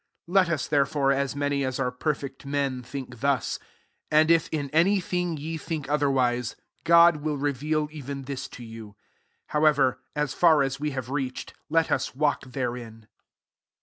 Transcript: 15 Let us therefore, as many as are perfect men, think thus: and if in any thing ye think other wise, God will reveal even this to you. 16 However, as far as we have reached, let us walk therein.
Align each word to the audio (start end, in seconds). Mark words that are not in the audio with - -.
15 0.25 0.33
Let 0.33 0.49
us 0.49 0.65
therefore, 0.67 1.11
as 1.11 1.35
many 1.35 1.63
as 1.63 1.79
are 1.79 1.91
perfect 1.91 2.43
men, 2.43 2.81
think 2.81 3.19
thus: 3.19 3.59
and 4.09 4.31
if 4.31 4.49
in 4.51 4.71
any 4.71 4.99
thing 4.99 5.37
ye 5.37 5.57
think 5.59 5.87
other 5.89 6.09
wise, 6.09 6.55
God 6.83 7.17
will 7.17 7.37
reveal 7.37 7.87
even 7.91 8.23
this 8.23 8.47
to 8.47 8.63
you. 8.63 8.95
16 9.45 9.45
However, 9.49 9.99
as 10.15 10.33
far 10.33 10.63
as 10.63 10.79
we 10.79 10.89
have 10.89 11.11
reached, 11.11 11.53
let 11.69 11.91
us 11.91 12.15
walk 12.15 12.41
therein. 12.47 13.05